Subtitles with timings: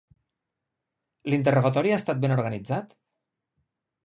[1.33, 2.97] L'interrogatori ha estat ben organitzat?